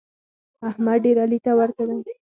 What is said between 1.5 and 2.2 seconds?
ورته دی.